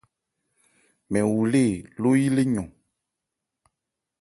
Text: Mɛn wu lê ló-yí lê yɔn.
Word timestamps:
Mɛn 1.11 1.25
wu 1.31 1.39
lê 1.53 1.65
ló-yí 2.01 2.27
lê 2.35 2.43
yɔn. 2.53 2.69